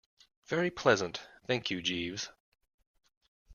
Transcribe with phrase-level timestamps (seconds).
[0.47, 2.29] Very pleasant, thank you, Jeeves.